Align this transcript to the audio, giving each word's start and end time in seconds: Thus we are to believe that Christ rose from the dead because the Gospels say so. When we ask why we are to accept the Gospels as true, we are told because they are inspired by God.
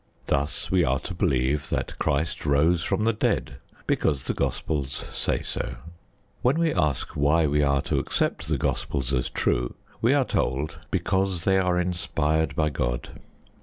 Thus 0.25 0.71
we 0.71 0.83
are 0.83 0.97
to 1.01 1.13
believe 1.13 1.69
that 1.69 1.99
Christ 1.99 2.43
rose 2.47 2.81
from 2.83 3.03
the 3.03 3.13
dead 3.13 3.57
because 3.85 4.23
the 4.23 4.33
Gospels 4.33 5.05
say 5.11 5.43
so. 5.43 5.75
When 6.41 6.57
we 6.57 6.73
ask 6.73 7.09
why 7.15 7.45
we 7.45 7.61
are 7.61 7.83
to 7.83 7.99
accept 7.99 8.47
the 8.47 8.57
Gospels 8.57 9.13
as 9.13 9.29
true, 9.29 9.75
we 10.01 10.15
are 10.15 10.25
told 10.25 10.79
because 10.89 11.43
they 11.43 11.59
are 11.59 11.79
inspired 11.79 12.55
by 12.55 12.71
God. 12.71 13.09